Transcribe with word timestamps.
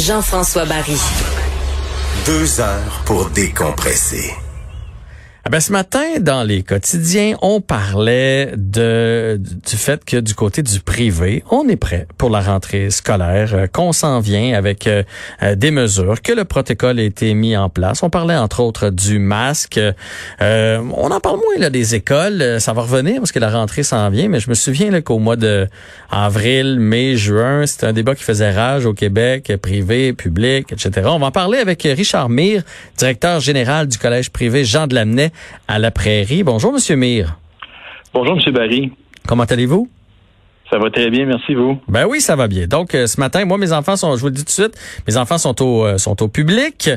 Jean-François 0.00 0.64
Barry. 0.64 0.98
Deux 2.24 2.58
heures 2.60 3.02
pour 3.04 3.28
décompresser. 3.28 4.34
Ah 5.42 5.48
ben, 5.48 5.58
ce 5.58 5.72
matin, 5.72 6.04
dans 6.20 6.42
les 6.42 6.62
quotidiens, 6.62 7.34
on 7.40 7.62
parlait 7.62 8.52
de, 8.58 9.40
du 9.40 9.76
fait 9.76 10.04
que 10.04 10.18
du 10.18 10.34
côté 10.34 10.62
du 10.62 10.80
privé, 10.80 11.42
on 11.50 11.66
est 11.66 11.76
prêt 11.76 12.06
pour 12.18 12.28
la 12.28 12.42
rentrée 12.42 12.90
scolaire, 12.90 13.54
euh, 13.54 13.66
qu'on 13.66 13.94
s'en 13.94 14.20
vient 14.20 14.52
avec 14.52 14.86
euh, 14.86 15.02
euh, 15.42 15.54
des 15.54 15.70
mesures, 15.70 16.20
que 16.20 16.34
le 16.34 16.44
protocole 16.44 16.98
a 16.98 17.02
été 17.02 17.32
mis 17.32 17.56
en 17.56 17.70
place. 17.70 18.02
On 18.02 18.10
parlait 18.10 18.36
entre 18.36 18.60
autres 18.60 18.90
du 18.90 19.18
masque. 19.18 19.80
on 20.40 21.10
en 21.10 21.20
parle 21.20 21.36
moins 21.36 21.58
là, 21.58 21.70
des 21.70 21.94
écoles. 21.94 22.60
Ça 22.60 22.74
va 22.74 22.82
revenir 22.82 23.16
parce 23.16 23.32
que 23.32 23.38
la 23.38 23.48
rentrée 23.48 23.82
s'en 23.82 24.10
vient, 24.10 24.28
mais 24.28 24.40
je 24.40 24.50
me 24.50 24.54
souviens 24.54 25.00
qu'au 25.00 25.18
mois 25.18 25.36
de 25.36 25.68
avril, 26.10 26.78
mai, 26.80 27.16
juin, 27.16 27.64
c'était 27.64 27.86
un 27.86 27.94
débat 27.94 28.14
qui 28.14 28.24
faisait 28.24 28.50
rage 28.50 28.84
au 28.84 28.92
Québec, 28.92 29.50
privé, 29.62 30.12
public, 30.12 30.70
etc. 30.70 31.08
On 31.10 31.18
va 31.18 31.28
en 31.28 31.30
parler 31.30 31.60
avec 31.60 31.82
Richard 31.84 32.28
Mire, 32.28 32.62
directeur 32.98 33.40
général 33.40 33.86
du 33.86 33.96
Collège 33.96 34.28
privé 34.28 34.66
Jean 34.66 34.86
de 34.86 34.94
À 35.68 35.78
la 35.78 35.90
Prairie. 35.90 36.42
Bonjour, 36.42 36.72
Monsieur 36.72 36.96
Mire. 36.96 37.38
Bonjour, 38.12 38.36
Monsieur 38.36 38.52
Barry. 38.52 38.92
Comment 39.26 39.44
allez-vous? 39.44 39.88
Ça 40.70 40.78
va 40.78 40.88
très 40.88 41.10
bien, 41.10 41.26
merci 41.26 41.54
vous. 41.54 41.80
Ben 41.88 42.06
oui, 42.08 42.20
ça 42.20 42.36
va 42.36 42.46
bien. 42.46 42.68
Donc 42.68 42.94
euh, 42.94 43.08
ce 43.08 43.18
matin, 43.18 43.44
moi 43.44 43.58
mes 43.58 43.72
enfants 43.72 43.96
sont, 43.96 44.14
je 44.14 44.20
vous 44.20 44.28
le 44.28 44.32
dis 44.32 44.44
tout 44.44 44.62
de 44.62 44.68
suite, 44.68 44.78
mes 45.08 45.16
enfants 45.16 45.36
sont 45.36 45.60
au 45.62 45.84
euh, 45.84 45.98
sont 45.98 46.22
au 46.22 46.28
public. 46.28 46.90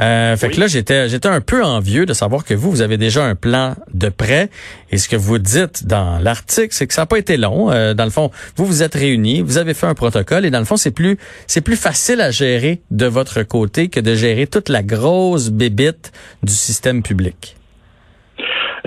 Euh, 0.00 0.34
fait 0.36 0.48
que 0.48 0.58
là 0.58 0.66
j'étais 0.66 1.10
j'étais 1.10 1.28
un 1.28 1.42
peu 1.42 1.62
envieux 1.62 2.06
de 2.06 2.14
savoir 2.14 2.42
que 2.42 2.54
vous 2.54 2.70
vous 2.70 2.80
avez 2.80 2.96
déjà 2.96 3.24
un 3.24 3.34
plan 3.34 3.74
de 3.92 4.08
prêt. 4.08 4.48
Et 4.90 4.96
ce 4.96 5.10
que 5.10 5.16
vous 5.16 5.38
dites 5.38 5.86
dans 5.86 6.18
l'article, 6.18 6.68
c'est 6.70 6.86
que 6.86 6.94
ça 6.94 7.02
n'a 7.02 7.06
pas 7.06 7.18
été 7.18 7.36
long. 7.36 7.66
dans 7.66 8.04
le 8.04 8.10
fond, 8.10 8.30
vous 8.56 8.64
vous 8.64 8.82
êtes 8.82 8.94
réunis, 8.94 9.42
vous 9.42 9.58
avez 9.58 9.74
fait 9.74 9.86
un 9.86 9.94
protocole 9.94 10.46
et 10.46 10.50
dans 10.50 10.60
le 10.60 10.64
fond 10.64 10.78
c'est 10.78 10.90
plus 10.90 11.18
c'est 11.46 11.60
plus 11.60 11.76
facile 11.76 12.22
à 12.22 12.30
gérer 12.30 12.80
de 12.90 13.04
votre 13.04 13.42
côté 13.42 13.88
que 13.88 14.00
de 14.00 14.14
gérer 14.14 14.46
toute 14.46 14.70
la 14.70 14.82
grosse 14.82 15.50
bébite 15.50 16.12
du 16.42 16.52
système 16.54 17.02
public. 17.02 17.57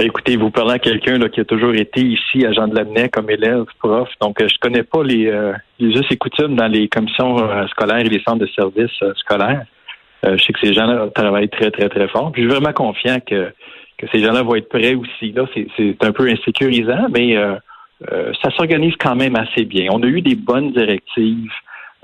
Écoutez, 0.04 0.36
vous 0.36 0.50
parlez 0.50 0.74
à 0.74 0.80
quelqu'un 0.80 1.20
qui 1.30 1.42
a 1.42 1.46
toujours 1.46 1.76
été 1.76 2.02
ici 2.02 2.44
à 2.44 2.52
Jean 2.54 2.68
de 2.68 2.76
Lamennais 2.76 3.10
comme 3.10 3.30
élève, 3.30 3.66
prof. 3.78 4.10
Donc, 4.20 4.42
euh, 4.42 4.48
je 4.48 4.56
connais 4.60 4.82
pas 4.82 5.04
les, 5.04 5.28
euh, 5.28 5.54
les 5.78 5.90
us 5.90 6.06
et 6.10 6.18
coutumes 6.18 6.56
dans 6.56 6.68
les 6.68 6.88
commissions 6.88 7.38
euh, 7.38 7.68
scolaires 7.68 8.00
et 8.00 8.10
les 8.10 8.20
centres 8.24 8.40
de 8.40 8.48
services 8.48 8.98
scolaires. 9.18 9.64
je 10.24 10.38
sais 10.38 10.54
que 10.54 10.60
ces 10.60 10.74
gens-là 10.74 11.10
travaillent 11.14 11.50
très, 11.50 11.70
très, 11.70 11.88
très 11.88 12.08
fort. 12.08 12.32
Puis, 12.32 12.42
je 12.42 12.48
suis 12.48 12.56
vraiment 12.56 12.74
confiant 12.74 13.20
que, 13.20 13.54
que 14.00 14.08
ces 14.12 14.24
gens-là 14.24 14.42
vont 14.42 14.56
être 14.56 14.70
prêts 14.70 14.96
aussi. 14.96 15.34
Là, 15.34 15.46
c'est 15.54 16.04
un 16.04 16.12
peu 16.12 16.28
insécurisant, 16.28 17.08
mais 17.12 17.36
ça 18.42 18.50
s'organise 18.58 18.96
quand 19.00 19.16
même 19.16 19.36
assez 19.36 19.66
bien. 19.66 19.88
On 19.92 20.02
a 20.02 20.08
eu 20.08 20.22
des 20.22 20.36
bonnes 20.36 20.72
directives 20.72 21.52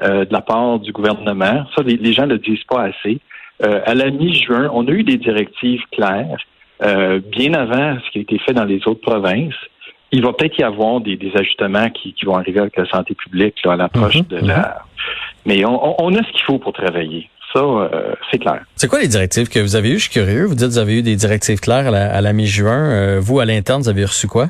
de 0.02 0.32
la 0.32 0.42
part 0.42 0.80
du 0.80 0.92
gouvernement. 0.92 1.66
Ça, 1.76 1.82
les, 1.84 1.98
les 1.98 2.14
gens 2.14 2.28
ne 2.28 2.34
le 2.34 2.40
disent 2.40 2.64
pas 2.70 2.84
assez. 2.84 3.20
à 3.60 3.94
la 3.96 4.12
mi-juin, 4.12 4.70
on 4.74 4.88
a 4.88 4.92
eu 4.92 5.04
des 5.04 5.18
directives 5.18 5.82
claires 5.92 6.38
euh, 6.84 7.20
bien 7.32 7.54
avant 7.54 7.98
ce 8.06 8.12
qui 8.12 8.20
a 8.20 8.22
été 8.22 8.38
fait 8.40 8.54
dans 8.54 8.66
les 8.66 8.88
autres 8.88 9.02
provinces. 9.02 9.56
Il 10.12 10.24
va 10.24 10.32
peut-être 10.32 10.58
y 10.58 10.64
avoir 10.64 11.02
des, 11.02 11.20
ajustements 11.36 11.90
qui, 11.90 12.16
vont 12.24 12.36
arriver 12.36 12.60
avec 12.60 12.78
la 12.78 12.86
santé 12.86 13.14
publique 13.14 13.56
à 13.66 13.76
l'approche 13.76 14.16
mhm, 14.16 14.26
de 14.30 14.38
la. 14.38 14.58
Mhm. 14.58 14.66
Mais 15.46 15.66
on, 15.66 16.16
a 16.16 16.24
ce 16.24 16.32
qu'il 16.32 16.44
faut 16.46 16.60
pour 16.60 16.74
travailler. 16.74 17.30
Ça, 17.54 17.60
euh, 17.60 18.14
c'est 18.30 18.40
clair. 18.40 18.62
C'est 18.76 18.88
quoi 18.88 19.00
les 19.00 19.08
directives 19.08 19.50
que 19.50 19.60
vous 19.60 19.76
avez 19.76 19.90
eues? 19.90 19.98
Je 19.98 20.04
suis 20.04 20.12
curieux. 20.12 20.46
Vous 20.46 20.56
dites 20.56 20.68
que 20.68 20.72
vous 20.72 20.78
avez 20.78 21.00
eu 21.00 21.02
des 21.02 21.16
directives 21.16 21.60
claires 21.60 21.88
à 21.88 22.22
la, 22.22 22.34
mi-juin. 22.34 22.92
Euh, 22.92 23.20
vous, 23.22 23.40
à 23.40 23.46
l'interne, 23.46 23.82
vous 23.82 23.90
avez 23.90 24.06
reçu 24.06 24.28
quoi? 24.28 24.48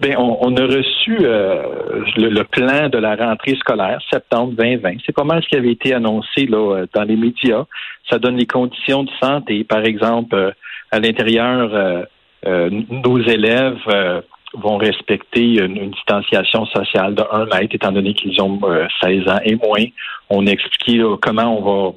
Bien, 0.00 0.16
on, 0.18 0.56
a 0.56 0.62
reçu 0.62 1.16
le, 1.18 2.42
plan 2.42 2.88
de 2.88 2.98
la 2.98 3.16
rentrée 3.16 3.56
scolaire 3.56 3.98
septembre 4.10 4.52
2020. 4.52 4.98
C'est 5.04 5.14
pas 5.14 5.24
mal 5.24 5.42
ce 5.42 5.48
qui 5.48 5.56
avait 5.56 5.72
été 5.72 5.94
annoncé 5.94 6.46
là, 6.46 6.84
dans 6.92 7.04
les 7.04 7.16
médias. 7.16 7.64
Ça 8.10 8.18
donne 8.18 8.36
les 8.36 8.46
conditions 8.46 9.04
de 9.04 9.10
santé, 9.20 9.64
par 9.64 9.84
exemple, 9.84 10.54
à 10.90 11.00
l'intérieur, 11.00 11.70
euh, 11.72 12.04
euh, 12.46 12.70
nos 12.90 13.18
élèves 13.20 13.78
euh, 13.88 14.20
vont 14.54 14.76
respecter 14.76 15.62
une, 15.62 15.90
distanciation 15.90 16.66
sociale 16.66 17.14
de 17.14 17.22
1 17.30 17.46
mètre, 17.46 17.74
étant 17.74 17.92
donné 17.92 18.14
qu'ils 18.14 18.40
ont 18.40 18.60
16 19.02 19.28
ans 19.28 19.40
et 19.44 19.56
moins. 19.56 19.84
On 20.30 20.46
a 20.46 20.50
expliqué 20.50 21.02
comment 21.20 21.58
on 21.58 21.92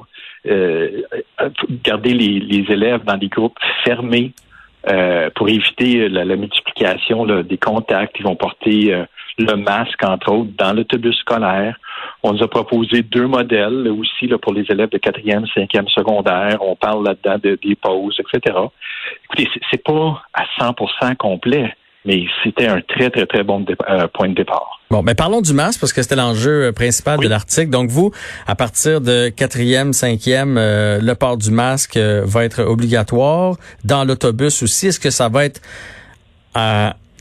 va 0.46 0.54
garder 1.84 2.14
les, 2.14 2.66
élèves 2.70 3.04
dans 3.06 3.18
des 3.18 3.28
groupes 3.28 3.58
fermés 3.84 4.34
pour 5.36 5.50
éviter 5.50 6.10
la, 6.10 6.36
multiplication 6.36 7.26
des 7.26 7.58
contacts. 7.58 8.16
Ils 8.20 8.24
vont 8.24 8.36
porter 8.36 9.06
le 9.40 9.56
masque, 9.56 10.04
entre 10.04 10.32
autres, 10.32 10.52
dans 10.58 10.74
l'autobus 10.74 11.18
scolaire. 11.18 11.78
On 12.24 12.34
nous 12.34 12.44
a 12.44 12.48
proposé 12.48 13.02
deux 13.02 13.28
modèles 13.28 13.88
aussi 13.88 14.28
là, 14.28 14.38
pour 14.38 14.54
les 14.54 14.66
élèves 14.70 14.90
de 14.90 14.98
quatrième, 14.98 15.46
cinquième 15.48 15.88
secondaire. 15.88 16.58
On 16.62 16.76
parle 16.76 17.06
là-dedans 17.06 17.38
de, 17.42 17.58
des 17.64 17.76
pauses, 17.76 18.20
etc. 18.20 18.58
Écoutez, 19.26 19.50
c'est 19.72 19.84
pas 19.84 20.22
à 20.34 20.44
100% 20.60 21.16
complet, 21.16 21.74
mais 22.06 22.26
c'était 22.44 22.68
un 22.68 22.82
très, 22.82 23.10
très, 23.10 23.26
très 23.26 23.44
bon 23.44 23.66
euh, 23.90 24.08
point 24.08 24.30
de 24.30 24.36
départ. 24.36 24.79
Bon, 24.92 25.04
mais 25.04 25.14
parlons 25.14 25.42
du 25.42 25.54
masque 25.54 25.80
parce 25.80 25.94
que 25.94 26.02
c'était 26.02 26.16
l'enjeu 26.16 26.66
euh, 26.66 26.72
principal 26.72 27.20
de 27.20 27.28
l'article. 27.28 27.70
Donc 27.70 27.90
vous, 27.90 28.12
à 28.48 28.56
partir 28.56 29.02
de 29.02 29.30
quatrième, 29.30 29.94
cinquième, 29.94 30.58
euh, 30.58 31.00
le 31.00 31.14
port 31.16 31.38
du 31.38 31.52
masque 31.52 31.98
va 31.98 32.44
être 32.44 32.64
obligatoire. 32.64 33.56
Dans 33.84 34.04
l'autobus 34.04 34.64
aussi, 34.64 34.88
est-ce 34.88 35.00
que 35.00 35.12
ça 35.12 35.30
va 35.30 35.46
être 35.46 35.62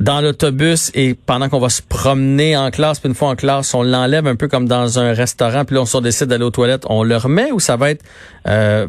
dans 0.01 0.21
l'autobus 0.21 0.91
et 0.95 1.15
pendant 1.15 1.49
qu'on 1.49 1.59
va 1.59 1.69
se 1.69 1.83
promener 1.83 2.57
en 2.57 2.71
classe, 2.71 3.01
puis 3.01 3.09
une 3.09 3.15
fois 3.15 3.29
en 3.29 3.37
classe, 3.37 3.75
on 3.75 3.83
l'enlève 3.83 4.27
un 4.27 4.37
peu 4.37 4.49
comme 4.49 4.69
dans 4.69 4.99
un 4.99 5.13
restaurant, 5.13 5.65
puis 5.65 5.75
là, 5.75 5.83
on 5.93 6.01
décide 6.01 6.29
d'aller 6.29 6.45
aux 6.45 6.51
toilettes, 6.51 6.85
on 6.89 7.03
le 7.03 7.17
remet 7.17 7.51
ou 7.53 7.61
ça 7.61 7.77
va 7.77 7.91
être 7.91 8.05
euh, 8.47 8.87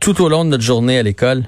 tout 0.00 0.20
au 0.22 0.28
long 0.28 0.44
de 0.44 0.50
notre 0.50 0.62
journée 0.62 0.98
à 0.98 1.02
l'école? 1.02 1.44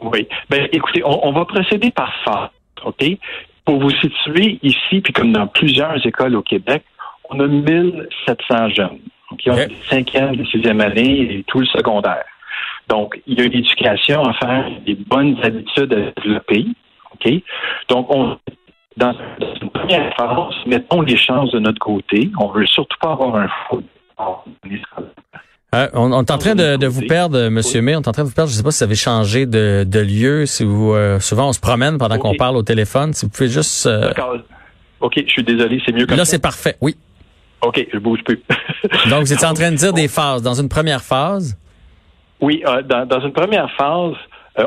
Oui. 0.00 0.28
Ben, 0.50 0.68
écoutez, 0.72 1.02
on, 1.04 1.32
va 1.32 1.44
procéder 1.44 1.90
par 1.90 2.12
phase, 2.24 2.50
OK? 2.84 3.18
Pour 3.66 3.80
vous 3.80 3.90
situer 3.90 4.58
ici, 4.62 5.00
puis 5.02 5.12
comme 5.12 5.32
dans 5.32 5.46
plusieurs 5.46 6.04
écoles 6.06 6.36
au 6.36 6.42
Québec, 6.42 6.84
on 7.28 7.40
a 7.40 7.46
1700 7.46 8.68
jeunes 8.70 9.00
qui 9.38 9.50
ont 9.50 9.56
cinquième, 9.90 10.46
sixième 10.46 10.80
année 10.80 11.20
et 11.20 11.44
tout 11.46 11.60
le 11.60 11.66
secondaire. 11.66 12.24
Donc, 12.88 13.20
il 13.26 13.38
y 13.38 13.42
a 13.42 13.44
une 13.44 13.54
éducation 13.54 14.24
à 14.24 14.32
faire, 14.34 14.70
des 14.86 14.94
bonnes 14.94 15.36
habitudes 15.42 15.92
à 15.92 16.20
développer. 16.20 16.66
OK? 17.12 17.32
Donc, 17.88 18.06
on, 18.14 18.38
dans, 18.96 19.14
une 19.60 19.70
première 19.70 20.14
phase, 20.14 20.54
mettons 20.66 21.00
les 21.02 21.16
chances 21.16 21.50
de 21.50 21.58
notre 21.58 21.80
côté. 21.80 22.30
On 22.38 22.48
veut 22.48 22.66
surtout 22.66 22.96
pas 23.00 23.12
avoir 23.12 23.36
un 23.36 23.48
faux 23.68 23.82
euh, 25.74 25.88
on, 25.94 26.12
est 26.22 26.30
en 26.30 26.38
train 26.38 26.54
de, 26.54 26.86
vous 26.86 27.02
perdre, 27.02 27.38
M. 27.38 27.60
May. 27.82 27.96
On 27.96 28.00
est 28.00 28.08
en 28.08 28.12
train 28.12 28.22
de 28.22 28.28
vous 28.28 28.34
perdre. 28.34 28.50
Je 28.50 28.54
ne 28.54 28.58
sais 28.58 28.62
pas 28.62 28.70
si 28.70 28.78
vous 28.78 28.84
avez 28.84 28.94
changé 28.94 29.46
de, 29.46 30.00
lieu. 30.00 30.46
Si 30.46 30.64
vous, 30.64 30.92
euh, 30.92 31.18
souvent, 31.20 31.48
on 31.48 31.52
se 31.52 31.60
promène 31.60 31.98
pendant 31.98 32.18
qu'on 32.18 32.34
parle 32.34 32.56
au 32.56 32.62
téléphone. 32.62 33.12
Si 33.12 33.26
vous 33.26 33.30
pouvez 33.30 33.48
juste. 33.48 33.86
Euh, 33.86 34.12
OK, 35.00 35.14
je 35.16 35.30
suis 35.30 35.44
désolé. 35.44 35.82
C'est 35.84 35.92
mieux 35.92 36.06
comme 36.06 36.16
Là, 36.16 36.24
c'est 36.24 36.40
parfait. 36.40 36.76
Oui. 36.80 36.96
OK, 37.62 37.84
je 37.92 37.98
bouge 37.98 38.22
plus. 38.24 38.40
Donc, 39.10 39.24
vous 39.24 39.32
étiez 39.32 39.46
en 39.46 39.54
train 39.54 39.70
de 39.70 39.76
dire 39.76 39.92
des 39.92 40.08
phases. 40.08 40.42
Dans 40.42 40.54
une 40.54 40.68
première 40.68 41.02
phase? 41.02 41.58
Oui, 42.40 42.62
dans, 42.84 43.06
dans, 43.06 43.20
une 43.20 43.32
première 43.32 43.70
phase, 43.76 44.14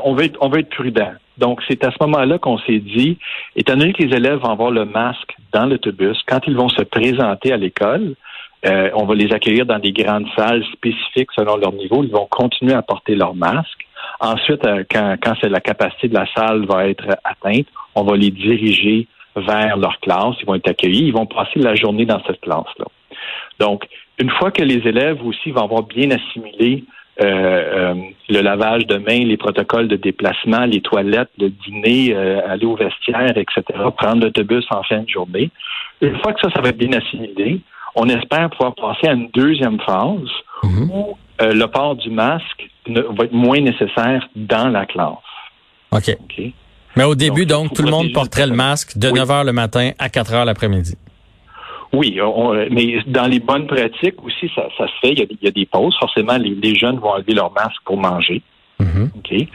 on 0.03 0.15
veut 0.15 0.25
être, 0.25 0.37
on 0.41 0.49
veut 0.49 0.59
être 0.59 0.69
prudent. 0.69 1.13
Donc, 1.37 1.61
c'est 1.67 1.83
à 1.85 1.91
ce 1.91 1.97
moment-là 2.01 2.39
qu'on 2.39 2.57
s'est 2.57 2.79
dit, 2.79 3.17
étant 3.55 3.77
donné 3.77 3.93
que 3.93 4.03
les 4.03 4.15
élèves 4.15 4.39
vont 4.39 4.51
avoir 4.51 4.71
le 4.71 4.85
masque 4.85 5.35
dans 5.53 5.65
l'autobus, 5.65 6.17
quand 6.27 6.41
ils 6.47 6.55
vont 6.55 6.69
se 6.69 6.81
présenter 6.81 7.53
à 7.53 7.57
l'école, 7.57 8.15
euh, 8.65 8.89
on 8.93 9.05
va 9.05 9.15
les 9.15 9.31
accueillir 9.31 9.65
dans 9.65 9.79
des 9.79 9.91
grandes 9.91 10.27
salles 10.35 10.63
spécifiques 10.73 11.29
selon 11.35 11.57
leur 11.57 11.71
niveau. 11.71 12.03
Ils 12.03 12.11
vont 12.11 12.27
continuer 12.29 12.73
à 12.73 12.81
porter 12.81 13.15
leur 13.15 13.33
masque. 13.35 13.87
Ensuite, 14.19 14.65
euh, 14.65 14.83
quand, 14.89 15.15
quand 15.21 15.41
la 15.43 15.61
capacité 15.61 16.09
de 16.09 16.15
la 16.15 16.25
salle 16.35 16.65
va 16.65 16.87
être 16.87 17.05
atteinte, 17.23 17.67
on 17.95 18.03
va 18.03 18.17
les 18.17 18.31
diriger 18.31 19.07
vers 19.35 19.77
leur 19.77 19.99
classe. 19.99 20.35
Ils 20.41 20.45
vont 20.45 20.55
être 20.55 20.69
accueillis. 20.69 21.07
Ils 21.07 21.13
vont 21.13 21.25
passer 21.25 21.59
la 21.59 21.75
journée 21.75 22.05
dans 22.05 22.21
cette 22.25 22.41
classe-là. 22.41 22.85
Donc, 23.59 23.87
une 24.17 24.29
fois 24.31 24.51
que 24.51 24.63
les 24.63 24.87
élèves 24.87 25.25
aussi 25.25 25.51
vont 25.51 25.63
avoir 25.63 25.83
bien 25.83 26.11
assimilé 26.11 26.83
euh, 27.21 27.25
euh, 27.25 27.95
le 28.29 28.41
lavage 28.41 28.87
de 28.87 28.95
mains, 28.95 29.25
les 29.25 29.35
protocoles 29.35 29.89
de 29.89 29.97
déplacement, 29.97 30.65
les 30.65 30.79
toilettes, 30.79 31.31
le 31.37 31.49
dîner, 31.49 32.15
euh, 32.15 32.39
aller 32.47 32.65
au 32.65 32.75
vestiaire, 32.75 33.37
etc., 33.37 33.61
prendre 33.97 34.23
l'autobus 34.23 34.65
en 34.69 34.83
fin 34.83 34.99
de 34.99 35.09
journée. 35.09 35.49
Une 35.99 36.17
fois 36.19 36.31
que 36.31 36.39
ça, 36.39 36.49
ça 36.55 36.61
va 36.61 36.69
être 36.69 36.77
bien 36.77 36.93
assimilé, 36.93 37.59
on 37.95 38.07
espère 38.07 38.49
pouvoir 38.51 38.75
passer 38.75 39.07
à 39.07 39.13
une 39.13 39.29
deuxième 39.33 39.79
phase 39.81 40.29
mhm. 40.63 40.91
où 40.91 41.17
le 41.39 41.65
port 41.65 41.95
du 41.95 42.09
masque 42.09 42.69
va 42.87 43.25
être 43.25 43.33
moins 43.33 43.61
nécessaire 43.61 44.27
dans 44.35 44.69
la 44.69 44.85
classe. 44.85 45.17
OK. 45.91 46.15
Mais 46.95 47.03
au 47.03 47.15
début, 47.15 47.45
donc, 47.45 47.73
tout 47.73 47.83
le 47.83 47.91
monde 47.91 48.11
porterait 48.13 48.47
le 48.47 48.55
masque 48.55 48.97
de 48.97 49.09
9 49.09 49.27
h 49.27 49.45
le 49.45 49.53
matin 49.53 49.91
à 49.99 50.09
4 50.09 50.33
h 50.33 50.45
l'après-midi. 50.45 50.95
Oui, 51.91 52.19
mais 52.69 53.01
dans 53.07 53.25
les 53.25 53.39
bonnes 53.39 53.65
pratiques 53.65 54.23
aussi, 54.23 54.51
ça, 54.53 54.67
se 54.77 54.83
fait. 55.01 55.13
Il 55.13 55.37
y, 55.41 55.47
a, 55.47 55.51
des 55.51 55.65
pauses. 55.65 55.95
Forcément, 55.99 56.37
les, 56.37 56.75
jeunes 56.75 56.99
vont 56.99 57.09
enlever 57.09 57.33
leur 57.33 57.51
masque 57.51 57.81
pour 57.85 57.97
manger. 57.97 58.43
Mm-hmm. 58.79 59.47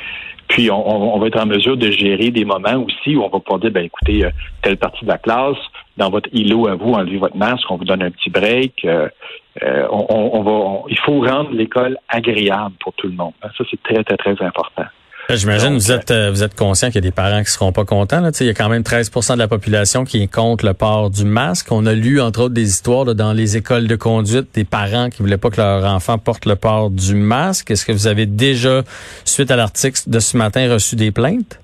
Puis 0.48 0.70
on, 0.70 1.18
va 1.18 1.26
être 1.28 1.40
en 1.40 1.46
mesure 1.46 1.76
de 1.76 1.90
gérer 1.90 2.30
des 2.30 2.44
moments 2.44 2.84
aussi 2.84 3.14
où 3.14 3.22
on 3.22 3.28
va 3.28 3.38
pouvoir 3.38 3.60
dire, 3.60 3.70
ben 3.70 3.84
écoutez, 3.84 4.28
telle 4.62 4.76
partie 4.76 5.04
de 5.04 5.10
la 5.10 5.18
classe, 5.18 5.56
dans 5.96 6.10
votre 6.10 6.28
îlot 6.32 6.68
à 6.68 6.74
vous, 6.74 6.92
enlevez 6.92 7.18
votre 7.18 7.36
masque, 7.36 7.64
on 7.70 7.76
vous 7.76 7.84
donne 7.84 8.02
un 8.02 8.10
petit 8.10 8.30
break. 8.30 8.86
on, 8.86 10.42
va, 10.42 10.82
il 10.88 10.98
faut 10.98 11.20
rendre 11.20 11.50
l'école 11.52 11.96
agréable 12.08 12.74
pour 12.80 12.92
tout 12.94 13.06
le 13.06 13.14
monde. 13.14 13.32
Ça, 13.42 13.64
c'est 13.70 13.82
très, 13.82 14.02
très, 14.04 14.16
très 14.16 14.44
important. 14.44 14.84
Euh, 15.30 15.36
j'imagine 15.36 15.72
vous 15.74 15.90
êtes 15.90 16.10
euh, 16.10 16.30
vous 16.30 16.42
êtes 16.42 16.54
conscient 16.54 16.88
qu'il 16.88 16.96
y 16.96 16.98
a 16.98 17.00
des 17.00 17.10
parents 17.10 17.42
qui 17.42 17.50
seront 17.50 17.72
pas 17.72 17.84
contents. 17.84 18.20
Là. 18.20 18.30
Il 18.40 18.46
y 18.46 18.50
a 18.50 18.54
quand 18.54 18.68
même 18.68 18.82
13% 18.82 19.34
de 19.34 19.38
la 19.38 19.48
population 19.48 20.04
qui 20.04 20.22
est 20.22 20.26
contre 20.26 20.66
le 20.66 20.74
port 20.74 21.10
du 21.10 21.24
masque. 21.24 21.68
On 21.70 21.86
a 21.86 21.94
lu 21.94 22.20
entre 22.20 22.42
autres 22.42 22.54
des 22.54 22.68
histoires 22.68 23.06
dans 23.14 23.32
les 23.32 23.56
écoles 23.56 23.86
de 23.86 23.96
conduite 23.96 24.48
des 24.54 24.64
parents 24.64 25.08
qui 25.08 25.22
voulaient 25.22 25.38
pas 25.38 25.50
que 25.50 25.60
leur 25.60 25.84
enfant 25.84 26.18
porte 26.18 26.44
le 26.44 26.56
port 26.56 26.90
du 26.90 27.14
masque. 27.14 27.70
Est-ce 27.70 27.86
que 27.86 27.92
vous 27.92 28.06
avez 28.06 28.26
déjà, 28.26 28.82
suite 29.24 29.50
à 29.50 29.56
l'article 29.56 29.98
de 30.06 30.18
ce 30.18 30.36
matin, 30.36 30.70
reçu 30.70 30.94
des 30.96 31.10
plaintes? 31.10 31.58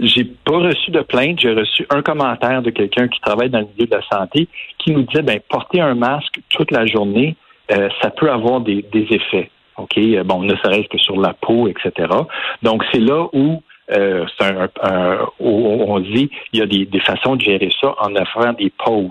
J'ai 0.00 0.24
pas 0.24 0.58
reçu 0.58 0.90
de 0.90 1.00
plainte. 1.00 1.40
J'ai 1.40 1.52
reçu 1.52 1.86
un 1.90 2.02
commentaire 2.02 2.62
de 2.62 2.70
quelqu'un 2.70 3.08
qui 3.08 3.20
travaille 3.20 3.50
dans 3.50 3.60
le 3.60 3.66
milieu 3.66 3.86
de 3.86 3.94
la 3.94 4.02
santé 4.10 4.48
qui 4.78 4.92
nous 4.92 5.02
disait 5.02 5.22
ben 5.22 5.40
porter 5.48 5.80
un 5.80 5.94
masque 5.94 6.40
toute 6.50 6.70
la 6.70 6.86
journée, 6.86 7.36
euh, 7.72 7.88
ça 8.00 8.10
peut 8.10 8.30
avoir 8.30 8.60
des 8.60 8.84
effets. 8.92 9.50
OK? 9.78 9.96
Euh, 9.96 10.24
bon, 10.24 10.42
ne 10.42 10.54
serait-ce 10.56 10.88
que 10.88 10.98
sur 10.98 11.18
la 11.18 11.32
peau, 11.32 11.68
etc. 11.68 12.08
Donc, 12.62 12.84
c'est 12.92 13.00
là 13.00 13.28
où 13.32 13.62
euh, 13.90 14.26
un, 14.40 15.18
on 15.40 15.98
dit 16.00 16.30
il 16.52 16.58
y 16.58 16.62
a 16.62 16.66
des, 16.66 16.84
des, 16.84 17.00
façons 17.00 17.36
de 17.36 17.42
gérer 17.42 17.70
ça 17.80 17.94
en 18.00 18.14
offrant 18.16 18.52
des 18.52 18.70
pauses. 18.84 19.10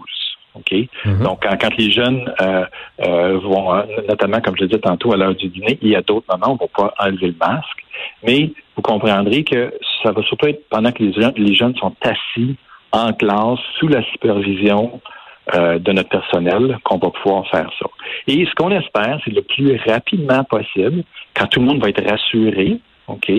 OK? 0.54 0.72
Mm-hmm. 0.72 1.24
Donc, 1.24 1.46
quand, 1.60 1.78
les 1.78 1.92
jeunes 1.92 2.32
euh, 2.42 2.66
euh, 3.06 3.40
vont, 3.40 3.74
notamment, 4.08 4.42
comme 4.42 4.56
je 4.58 4.64
le 4.64 4.68
disais 4.68 4.82
tantôt, 4.82 5.14
à 5.14 5.18
l'heure 5.18 5.36
du 5.36 5.48
dîner, 5.50 5.78
il 5.82 5.90
y 5.90 5.96
a 5.96 6.02
d'autres 6.02 6.28
moments 6.30 6.54
où 6.54 6.58
on 6.60 6.66
va 6.66 6.90
pas 6.90 7.06
enlever 7.06 7.28
le 7.28 7.36
masque. 7.40 7.86
Mais 8.24 8.52
vous 8.76 8.82
comprendrez 8.82 9.44
que 9.44 9.74
ça 10.04 10.12
va 10.12 10.22
surtout 10.24 10.48
être 10.48 10.68
pendant 10.70 10.92
que 10.92 11.04
les 11.04 11.54
jeunes, 11.54 11.76
sont 11.76 11.96
assis 12.02 12.56
en 12.92 13.14
classe 13.14 13.60
sous 13.80 13.88
la 13.88 14.02
supervision 14.12 15.02
euh, 15.56 15.80
de 15.80 15.92
notre 15.94 16.10
personnel 16.10 16.78
qu'on 16.84 16.98
va 16.98 17.10
pouvoir 17.10 17.48
faire 17.48 17.70
ça. 17.80 17.86
Et 18.28 18.46
ce 18.46 18.54
qu'on 18.56 18.72
espère, 18.72 19.20
c'est 19.24 19.34
le 19.34 19.42
plus 19.42 19.80
rapidement 19.88 20.44
possible, 20.44 21.04
quand 21.36 21.48
tout 21.48 21.60
le 21.60 21.68
monde 21.68 21.82
va 21.82 21.90
être 21.90 22.04
rassuré, 22.04 22.80
OK, 23.08 23.32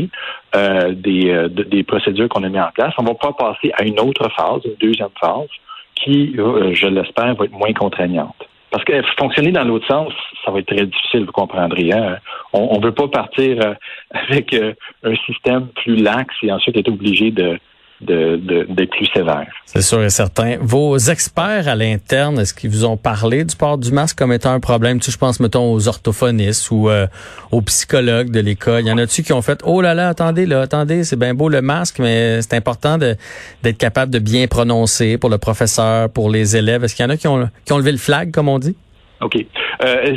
euh, 0.56 0.92
des, 0.92 1.30
euh, 1.30 1.48
des 1.48 1.82
procédures 1.84 2.28
qu'on 2.30 2.44
a 2.44 2.48
mis 2.48 2.60
en 2.60 2.70
place, 2.72 2.94
on 2.96 3.04
va 3.04 3.14
pas 3.14 3.32
passer 3.32 3.70
à 3.76 3.84
une 3.84 4.00
autre 4.00 4.26
phase, 4.34 4.62
une 4.64 4.76
deuxième 4.80 5.10
phase, 5.20 5.48
qui, 5.96 6.34
je 6.34 6.86
l'espère, 6.86 7.34
va 7.34 7.44
être 7.44 7.52
moins 7.52 7.72
contraignante. 7.74 8.48
Parce 8.70 8.84
que 8.84 9.02
fonctionner 9.18 9.50
dans 9.50 9.64
l'autre 9.64 9.86
sens, 9.86 10.12
ça 10.44 10.50
va 10.50 10.60
être 10.60 10.74
très 10.74 10.86
difficile, 10.86 11.24
vous 11.24 11.32
comprendrez. 11.32 11.92
Hein? 11.92 12.18
On 12.52 12.78
ne 12.78 12.84
veut 12.84 12.94
pas 12.94 13.08
partir 13.08 13.76
avec 14.10 14.54
un 14.54 15.16
système 15.26 15.68
plus 15.68 15.96
lax 15.96 16.34
et 16.42 16.50
ensuite 16.50 16.76
être 16.76 16.88
obligé 16.88 17.30
de, 17.30 17.58
de, 18.00 18.66
d'être 18.68 18.90
plus 18.90 19.06
sévère. 19.06 19.46
C'est 19.66 19.82
sûr 19.82 20.02
et 20.02 20.10
certain. 20.10 20.56
Vos 20.60 20.96
experts 20.98 21.68
à 21.68 21.74
l'interne, 21.74 22.38
est-ce 22.38 22.54
qu'ils 22.54 22.70
vous 22.70 22.84
ont 22.84 22.96
parlé 22.96 23.44
du 23.44 23.56
port 23.56 23.76
du 23.76 23.90
masque 23.90 24.18
comme 24.18 24.32
étant 24.32 24.52
un 24.52 24.60
problème? 24.60 25.00
Tu 25.00 25.06
sais, 25.06 25.12
je 25.12 25.18
pense, 25.18 25.40
mettons, 25.40 25.72
aux 25.72 25.88
orthophonistes 25.88 26.70
ou 26.70 26.88
euh, 26.88 27.06
aux 27.50 27.60
psychologues 27.62 28.30
de 28.30 28.40
l'école. 28.40 28.82
Il 28.82 28.88
y 28.88 28.92
en 28.92 28.98
a-tu 28.98 29.22
qui 29.22 29.32
ont 29.32 29.42
fait, 29.42 29.60
oh 29.64 29.80
là 29.80 29.94
là, 29.94 30.08
attendez, 30.08 30.46
là, 30.46 30.62
attendez, 30.62 31.04
c'est 31.04 31.18
bien 31.18 31.34
beau 31.34 31.48
le 31.48 31.60
masque, 31.60 31.98
mais 31.98 32.40
c'est 32.42 32.54
important 32.54 32.98
d'être 32.98 33.78
capable 33.78 34.12
de 34.12 34.18
bien 34.18 34.46
prononcer 34.46 35.18
pour 35.18 35.30
le 35.30 35.38
professeur, 35.38 36.08
pour 36.10 36.30
les 36.30 36.56
élèves. 36.56 36.84
Est-ce 36.84 36.94
qu'il 36.94 37.04
y 37.04 37.06
en 37.06 37.10
a 37.10 37.16
qui 37.16 37.26
ont, 37.26 37.48
qui 37.64 37.72
ont 37.72 37.78
levé 37.78 37.92
le 37.92 37.98
flag, 37.98 38.30
comme 38.30 38.48
on 38.48 38.58
dit? 38.58 38.76
OK. 39.20 39.36
Euh, 39.84 40.16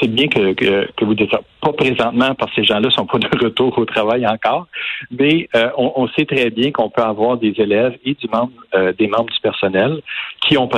c'est 0.00 0.08
bien 0.08 0.28
que, 0.28 0.52
que, 0.52 1.04
vous 1.04 1.14
dites 1.14 1.30
ça. 1.30 1.40
Pas 1.60 1.72
présentement, 1.72 2.34
parce 2.34 2.52
que 2.52 2.62
ces 2.62 2.64
gens-là 2.64 2.90
sont 2.90 3.06
pas 3.06 3.18
de 3.18 3.44
retour 3.44 3.76
au 3.78 3.84
travail 3.84 4.26
encore, 4.26 4.66
mais 5.10 5.48
euh, 5.54 5.70
on, 5.76 6.08
sait 6.08 6.24
très 6.24 6.50
bien 6.50 6.72
qu'on 6.72 6.90
peut 6.90 7.02
avoir 7.02 7.36
des 7.36 7.54
élèves 7.58 7.96
et 8.04 8.14
du 8.14 8.26
membre, 8.28 8.52
euh, 8.74 8.92
des 8.98 9.06
membres 9.06 9.30
du 9.32 9.40
personnel 9.40 10.00
qui 10.40 10.56
ont 10.56 10.68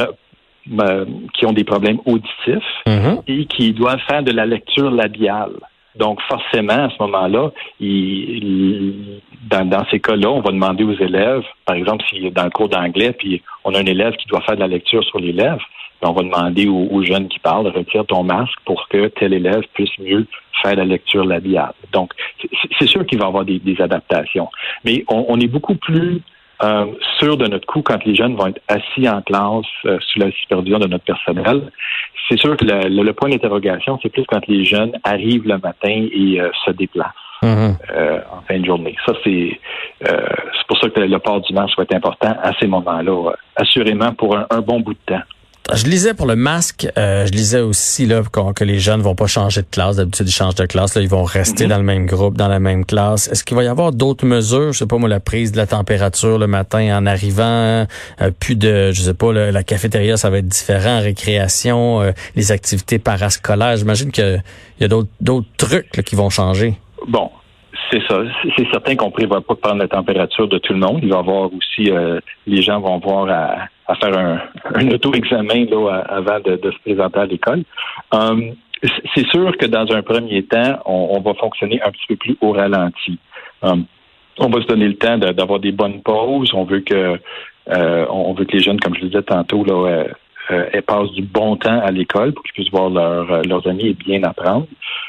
qui 1.34 1.44
ont 1.44 1.52
des 1.52 1.64
problèmes 1.64 1.98
auditifs 2.06 2.64
mm-hmm. 2.86 3.20
et 3.26 3.44
qui 3.44 3.72
doivent 3.72 4.00
faire 4.08 4.22
de 4.22 4.32
la 4.32 4.46
lecture 4.46 4.90
labiale. 4.90 5.52
Donc, 5.94 6.20
forcément, 6.22 6.86
à 6.86 6.90
ce 6.90 7.02
moment-là, 7.02 7.50
dans, 9.50 9.64
dans, 9.68 9.84
ces 9.90 10.00
cas-là, 10.00 10.28
on 10.30 10.40
va 10.40 10.50
demander 10.50 10.84
aux 10.84 10.98
élèves, 10.98 11.44
par 11.66 11.76
exemple, 11.76 12.04
si 12.08 12.30
dans 12.30 12.44
le 12.44 12.50
cours 12.50 12.68
d'anglais, 12.68 13.12
puis 13.12 13.42
on 13.62 13.74
a 13.74 13.78
un 13.78 13.86
élève 13.86 14.16
qui 14.16 14.26
doit 14.26 14.40
faire 14.40 14.56
de 14.56 14.60
la 14.60 14.66
lecture 14.66 15.04
sur 15.04 15.20
les 15.20 15.32
lèvres, 15.32 15.64
on 16.04 16.12
va 16.12 16.22
demander 16.22 16.68
aux, 16.68 17.02
jeunes 17.02 17.28
qui 17.28 17.38
parlent, 17.38 17.68
retire 17.68 18.04
ton 18.06 18.22
masque 18.22 18.58
pour 18.64 18.88
que 18.88 19.08
tel 19.08 19.32
élève 19.32 19.62
puisse 19.74 19.96
mieux 19.98 20.26
faire 20.62 20.76
la 20.76 20.84
lecture 20.84 21.24
labiale. 21.24 21.72
Donc, 21.92 22.12
c'est 22.78 22.86
sûr 22.86 23.04
qu'il 23.06 23.18
va 23.18 23.26
y 23.26 23.28
avoir 23.28 23.44
des, 23.44 23.76
adaptations. 23.80 24.48
Mais 24.84 25.04
on, 25.08 25.38
est 25.40 25.48
beaucoup 25.48 25.74
plus 25.74 26.20
euh, 26.62 26.86
sûr 27.18 27.36
de 27.36 27.46
notre 27.46 27.66
coup 27.66 27.82
quand 27.82 28.04
les 28.04 28.14
jeunes 28.14 28.36
vont 28.36 28.46
être 28.46 28.60
assis 28.68 29.08
en 29.08 29.22
classe 29.22 29.66
euh, 29.86 29.98
sous 30.00 30.20
la 30.20 30.30
supervision 30.30 30.78
de 30.78 30.86
notre 30.86 31.04
personnel. 31.04 31.70
C'est 32.28 32.38
sûr 32.38 32.56
que 32.56 32.64
le, 32.64 33.12
point 33.12 33.28
d'interrogation, 33.28 33.98
c'est 34.02 34.10
plus 34.10 34.24
quand 34.26 34.46
les 34.46 34.64
jeunes 34.64 34.92
arrivent 35.02 35.46
le 35.46 35.58
matin 35.58 36.06
et 36.12 36.40
euh, 36.40 36.50
se 36.64 36.70
déplacent. 36.70 37.10
Mm-hmm. 37.42 38.22
en 38.32 38.40
fin 38.48 38.58
de 38.58 38.64
journée. 38.64 38.96
Ça, 39.04 39.12
c'est 39.22 39.60
c'est 40.00 40.66
pour 40.66 40.78
ça 40.78 40.88
que 40.88 41.00
le 41.00 41.18
port 41.18 41.42
du 41.42 41.52
masque 41.52 41.76
va 41.76 41.82
être 41.82 41.94
important 41.94 42.34
à 42.42 42.52
ces 42.58 42.66
moments-là, 42.66 43.34
assurément 43.56 44.14
pour 44.14 44.34
un 44.34 44.60
bon 44.62 44.80
bout 44.80 44.94
de 44.94 44.98
temps. 45.04 45.22
Je 45.76 45.86
lisais 45.86 46.14
pour 46.14 46.26
le 46.26 46.36
masque, 46.36 46.86
euh, 46.96 47.26
je 47.26 47.32
lisais 47.32 47.60
aussi 47.60 48.06
là 48.06 48.22
que 48.54 48.62
les 48.62 48.78
jeunes 48.78 49.00
vont 49.00 49.16
pas 49.16 49.26
changer 49.26 49.62
de 49.62 49.66
classe. 49.66 49.96
D'habitude, 49.96 50.28
ils 50.28 50.32
changent 50.32 50.54
de 50.54 50.66
classe. 50.66 50.94
Là, 50.94 51.02
ils 51.02 51.08
vont 51.08 51.24
rester 51.24 51.64
mhm. 51.64 51.70
dans 51.70 51.78
le 51.78 51.82
même 51.82 52.06
groupe, 52.06 52.36
dans 52.36 52.46
la 52.46 52.60
même 52.60 52.84
classe. 52.84 53.26
Est-ce 53.28 53.42
qu'il 53.42 53.56
va 53.56 53.64
y 53.64 53.66
avoir 53.66 53.90
d'autres 53.90 54.24
mesures? 54.24 54.72
Je 54.72 54.78
sais 54.78 54.86
pas 54.86 54.98
moi, 54.98 55.08
la 55.08 55.18
prise 55.18 55.50
de 55.50 55.56
la 55.56 55.66
température 55.66 56.38
le 56.38 56.46
matin 56.46 56.96
en 56.96 57.06
arrivant, 57.06 57.42
euh, 57.44 58.30
plus 58.38 58.54
de, 58.54 58.92
je 58.92 59.02
sais 59.02 59.14
pas, 59.14 59.32
la 59.32 59.62
cafétéria, 59.64 60.16
ça 60.16 60.30
va 60.30 60.38
être 60.38 60.46
différent, 60.46 61.00
récréation, 61.00 62.02
euh, 62.02 62.12
les 62.36 62.52
activités 62.52 63.00
parascolaires. 63.00 63.76
J'imagine 63.76 64.12
qu'il 64.12 64.42
y 64.80 64.84
a 64.84 64.88
d'autres 64.88 65.48
trucs 65.56 65.90
qui 65.90 66.14
vont 66.14 66.30
changer. 66.30 66.74
Bon, 67.08 67.30
c'est 67.90 68.02
ça. 68.08 68.20
C'est 68.56 68.70
certain 68.70 68.94
qu'on 68.94 69.10
prévoit 69.10 69.40
pas 69.40 69.54
de 69.54 69.58
prendre 69.58 69.78
la 69.78 69.88
température 69.88 70.46
de 70.46 70.58
tout 70.58 70.72
le 70.72 70.78
monde. 70.78 71.00
Il 71.02 71.10
va 71.10 71.16
y 71.16 71.18
avoir 71.18 71.50
aussi, 71.52 71.90
les 72.46 72.62
gens 72.62 72.80
vont 72.80 73.00
voir 73.00 73.28
à 73.28 73.68
à 73.86 73.94
faire 73.96 74.16
un, 74.16 74.40
un 74.74 74.88
auto-examen 74.90 75.66
là, 75.66 76.04
avant 76.08 76.40
de, 76.40 76.58
se 76.62 76.78
présenter 76.80 77.18
à 77.18 77.26
l'école. 77.26 77.64
Hum, 78.12 78.54
c'est 79.14 79.26
sûr 79.28 79.56
que 79.56 79.66
dans 79.66 79.90
un 79.92 80.02
premier 80.02 80.42
temps, 80.44 80.78
on, 80.84 81.20
va 81.20 81.34
fonctionner 81.34 81.80
un 81.82 81.90
petit 81.90 82.06
peu 82.08 82.16
plus 82.16 82.36
au 82.40 82.52
ralenti. 82.52 83.18
Hum, 83.62 83.86
on 84.38 84.48
va 84.48 84.60
se 84.60 84.66
donner 84.66 84.88
le 84.88 84.96
temps 84.96 85.18
d'avoir 85.18 85.60
des 85.60 85.72
bonnes 85.72 86.02
pauses. 86.02 86.52
On 86.54 86.64
veut 86.64 86.80
que 86.80 87.18
euh, 87.70 88.06
on 88.10 88.34
veut 88.34 88.44
que 88.44 88.52
les 88.52 88.62
jeunes, 88.62 88.80
comme 88.80 88.94
je 88.94 89.00
le 89.00 89.06
disais 89.08 89.22
tantôt, 89.22 89.64
là, 89.64 89.74
euh, 89.74 90.04
euh 90.50 90.82
passent 90.86 91.12
du 91.12 91.22
bon 91.22 91.56
temps 91.56 91.80
à 91.80 91.90
l'école 91.90 92.32
pour 92.32 92.42
qu'ils 92.44 92.52
puissent 92.52 92.70
voir 92.70 92.94
euh, 92.94 93.42
leurs 93.44 93.66
amis 93.66 93.88
et 93.88 93.94
bien 93.94 94.22
apprendre. 94.22 94.66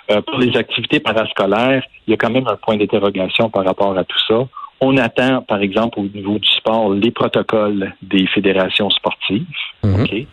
pour 0.07 0.39
les 0.39 0.55
activités 0.55 0.99
parascolaires, 0.99 1.83
il 2.07 2.11
y 2.11 2.13
a 2.13 2.17
quand 2.17 2.29
même 2.29 2.47
un 2.47 2.55
point 2.55 2.77
d'interrogation 2.77 3.49
par 3.49 3.65
rapport 3.65 3.97
à 3.97 4.03
tout 4.03 4.19
ça. 4.27 4.47
On 4.81 4.97
attend, 4.97 5.41
par 5.41 5.61
exemple, 5.61 5.99
au 5.99 6.03
niveau 6.03 6.37
du 6.37 6.49
sport, 6.49 6.93
les 6.93 7.11
protocoles 7.11 7.93
des 8.01 8.27
fédérations 8.27 8.89
sportives. 8.89 9.45
Mhm. 9.83 10.25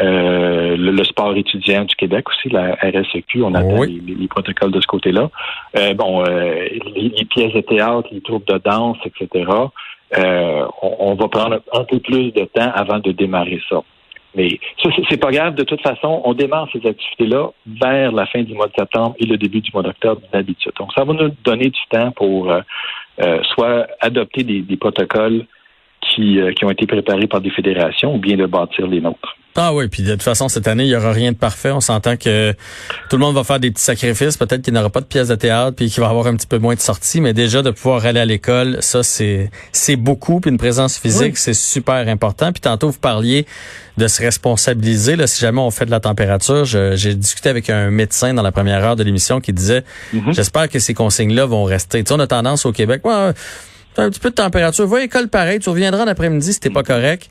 Euh, 0.00 0.76
le, 0.76 1.04
sport 1.04 1.36
étudiant 1.36 1.84
du 1.84 1.94
Québec 1.94 2.28
aussi, 2.28 2.48
la 2.48 2.74
RSEQ, 2.74 3.42
on 3.42 3.54
attend 3.54 3.84
les, 3.84 4.28
protocoles 4.28 4.72
de 4.72 4.80
ce 4.80 4.86
côté-là. 4.88 5.30
Euh, 5.78 5.94
bon, 5.94 6.24
euh, 6.26 6.68
les, 6.96 7.24
pièces 7.26 7.52
de 7.52 7.60
théâtre, 7.60 8.08
les 8.10 8.20
troupes 8.20 8.46
de 8.48 8.58
danse, 8.58 8.98
etc. 9.04 9.50
On, 10.82 11.14
va 11.14 11.28
prendre 11.28 11.60
un 11.72 11.84
peu 11.84 12.00
plus 12.00 12.32
de 12.32 12.44
temps 12.44 12.72
avant 12.74 12.98
de 12.98 13.12
démarrer 13.12 13.60
ça. 13.68 13.82
Mais 14.34 14.58
ça, 14.82 14.90
c'est 15.08 15.20
pas 15.20 15.30
grave. 15.30 15.54
De 15.54 15.62
toute 15.62 15.80
façon, 15.80 16.22
on 16.24 16.34
démarre 16.34 16.68
ces 16.72 16.84
activités-là 16.84 17.50
vers 17.80 18.10
la 18.10 18.26
fin 18.26 18.42
du 18.42 18.52
mois 18.52 18.66
de 18.66 18.72
septembre 18.76 19.14
et 19.20 19.26
le 19.26 19.36
début 19.36 19.60
du 19.60 19.70
mois 19.72 19.84
d'octobre 19.84 20.22
d'habitude. 20.32 20.72
Donc, 20.76 20.92
ça 20.92 21.04
va 21.04 21.12
nous 21.12 21.30
donner 21.44 21.70
du 21.70 21.80
temps 21.88 22.10
pour 22.10 22.52
euh, 23.20 23.40
soit 23.54 23.86
adopter 24.00 24.42
des, 24.42 24.76
protocoles 24.76 25.46
qui, 26.00 26.40
euh, 26.40 26.52
qui 26.52 26.64
ont 26.64 26.70
été 26.70 26.86
préparés 26.86 27.26
par 27.26 27.40
des 27.40 27.50
fédérations 27.50 28.14
ou 28.14 28.18
bien 28.18 28.36
de 28.36 28.46
bâtir 28.46 28.86
les 28.86 29.00
nôtres. 29.00 29.36
Ah 29.56 29.72
oui, 29.72 29.86
puis 29.88 30.02
de 30.02 30.12
toute 30.12 30.22
façon, 30.22 30.48
cette 30.48 30.66
année, 30.66 30.84
il 30.84 30.90
y 30.90 30.96
aura 30.96 31.12
rien 31.12 31.30
de 31.30 31.36
parfait. 31.36 31.70
On 31.70 31.80
s'entend 31.80 32.16
que 32.16 32.52
tout 33.08 33.16
le 33.16 33.18
monde 33.18 33.36
va 33.36 33.44
faire 33.44 33.60
des 33.60 33.70
petits 33.70 33.84
sacrifices. 33.84 34.36
Peut-être 34.36 34.62
qu'il 34.62 34.72
n'y 34.72 34.80
aura 34.80 34.90
pas 34.90 35.00
de 35.00 35.06
pièces 35.06 35.28
de 35.28 35.36
théâtre, 35.36 35.76
puis 35.76 35.88
qu'il 35.90 36.00
va 36.02 36.08
avoir 36.08 36.26
un 36.26 36.34
petit 36.34 36.48
peu 36.48 36.58
moins 36.58 36.74
de 36.74 36.80
sorties. 36.80 37.20
Mais 37.20 37.32
déjà, 37.32 37.62
de 37.62 37.70
pouvoir 37.70 38.04
aller 38.04 38.18
à 38.18 38.24
l'école, 38.24 38.78
ça, 38.80 39.04
c'est 39.04 39.50
c'est 39.70 39.96
beaucoup. 39.96 40.40
Puis 40.40 40.50
une 40.50 40.58
présence 40.58 40.98
physique, 40.98 41.36
c'est 41.36 41.54
super 41.54 42.08
important. 42.08 42.52
Puis 42.52 42.62
tantôt, 42.62 42.90
vous 42.90 42.98
parliez 42.98 43.46
de 43.96 44.08
se 44.08 44.20
responsabiliser. 44.20 45.14
Là, 45.14 45.28
si 45.28 45.40
jamais 45.40 45.60
on 45.60 45.70
fait 45.70 45.86
de 45.86 45.92
la 45.92 46.00
température, 46.00 46.64
j'ai 46.64 47.14
discuté 47.14 47.48
avec 47.48 47.70
un 47.70 47.90
médecin 47.90 48.34
dans 48.34 48.42
la 48.42 48.50
première 48.50 48.84
heure 48.84 48.96
de 48.96 49.04
l'émission 49.04 49.40
qui 49.40 49.52
disait, 49.52 49.84
mm-hmm. 50.12 50.34
j'espère 50.34 50.68
que 50.68 50.80
ces 50.80 50.94
consignes-là 50.94 51.46
vont 51.46 51.62
rester. 51.62 52.02
Tu 52.02 52.08
sais, 52.08 52.14
on 52.14 52.20
a 52.20 52.26
tendance 52.26 52.66
au 52.66 52.72
Québec, 52.72 53.02
un 53.96 54.10
petit 54.10 54.20
peu 54.20 54.30
de 54.30 54.34
température. 54.34 54.86
Va 54.86 54.98
à 54.98 55.00
l'école 55.00 55.28
pareil, 55.28 55.58
tu 55.60 55.70
reviendras 55.70 56.04
en 56.04 56.08
après-midi 56.08 56.52
si 56.52 56.60
t'es 56.60 56.70
pas 56.70 56.82
correct. 56.82 57.30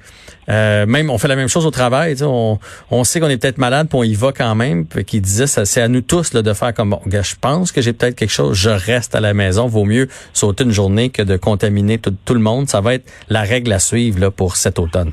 Euh, 0.50 0.86
même, 0.86 1.10
on 1.10 1.18
fait 1.18 1.28
la 1.28 1.36
même 1.36 1.48
chose 1.48 1.66
au 1.66 1.72
travail. 1.72 2.16
On, 2.22 2.60
on 2.92 3.04
sait 3.04 3.20
qu'on 3.20 3.30
est 3.30 3.38
peut-être 3.38 3.58
malade, 3.58 3.88
puis 3.90 3.98
on 3.98 4.04
y 4.04 4.14
va 4.14 4.32
quand 4.32 4.56
même. 4.56 4.86
Puis 4.86 5.06
qu'il 5.06 5.22
disait, 5.22 5.48
ça, 5.48 5.66
c'est 5.66 5.82
à 5.82 5.88
nous 5.88 6.02
tous 6.02 6.34
là, 6.34 6.42
de 6.42 6.54
faire 6.54 6.74
comme 6.74 6.92
bon, 6.92 7.02
je 7.06 7.36
pense 7.40 7.72
que 7.72 7.82
j'ai 7.82 7.94
peut-être 7.94 8.16
quelque 8.16 8.32
chose. 8.32 8.58
Je 8.58 8.70
reste 8.70 9.16
à 9.16 9.20
la 9.20 9.34
maison. 9.34 9.68
Vaut 9.68 9.86
mieux 9.86 10.08
sauter 10.34 10.64
une 10.64 10.72
journée 10.72 11.10
que 11.10 11.22
de 11.22 11.38
contaminer 11.38 11.98
tout, 11.98 12.14
tout 12.26 12.34
le 12.34 12.42
monde. 12.42 12.68
Ça 12.68 12.82
va 12.82 12.96
être 12.96 13.10
la 13.30 13.42
règle 13.42 13.72
à 13.72 13.80
suivre 13.80 14.20
là 14.20 14.32
pour 14.32 14.56
cet 14.56 14.80
automne. 14.80 15.12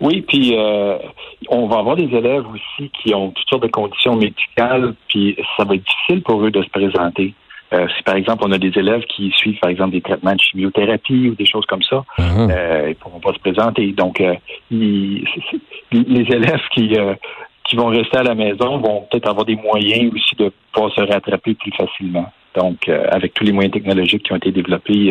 Oui, 0.00 0.22
puis 0.22 0.56
euh, 0.56 0.98
on 1.48 1.66
va 1.66 1.78
avoir 1.78 1.96
des 1.96 2.04
élèves 2.04 2.44
aussi 2.46 2.90
qui 3.02 3.14
ont 3.14 3.30
toutes 3.30 3.48
sortes 3.48 3.62
de 3.62 3.68
conditions 3.68 4.16
médicales, 4.16 4.94
puis 5.08 5.36
ça 5.56 5.64
va 5.64 5.76
être 5.76 5.84
difficile 5.84 6.22
pour 6.22 6.44
eux 6.44 6.50
de 6.50 6.62
se 6.62 6.68
présenter. 6.68 7.34
Euh, 7.74 7.88
si 7.96 8.02
par 8.04 8.14
exemple 8.16 8.44
on 8.46 8.52
a 8.52 8.58
des 8.58 8.72
élèves 8.78 9.04
qui 9.06 9.30
suivent 9.36 9.58
par 9.58 9.70
exemple 9.70 9.92
des 9.92 10.00
traitements 10.00 10.34
de 10.34 10.40
chimiothérapie 10.40 11.28
ou 11.30 11.34
des 11.34 11.46
choses 11.46 11.66
comme 11.66 11.82
ça, 11.82 12.04
Mhm. 12.18 12.48
euh, 12.50 12.86
ils 12.90 12.94
pourront 12.94 13.18
pas 13.20 13.32
se 13.32 13.38
présenter. 13.40 13.86
Donc 13.92 14.20
euh, 14.20 14.34
ils- 14.70 15.24
les 15.92 16.26
élèves 16.38 16.62
qui 16.74 16.94
euh, 16.96 17.14
qui 17.66 17.76
vont 17.76 17.86
rester 17.86 18.18
à 18.18 18.22
la 18.22 18.34
maison 18.34 18.76
vont 18.78 19.06
peut-être 19.10 19.28
avoir 19.28 19.44
des 19.46 19.56
moyens 19.56 20.12
aussi 20.14 20.36
de 20.36 20.52
pouvoir 20.72 20.92
se 20.94 21.00
rattraper 21.00 21.54
plus 21.54 21.72
facilement. 21.72 22.26
Donc 22.54 22.88
avec 22.88 23.32
tous 23.34 23.42
les 23.44 23.52
moyens 23.52 23.72
technologiques 23.72 24.22
qui 24.24 24.32
ont 24.32 24.36
été 24.36 24.52
développés 24.52 25.06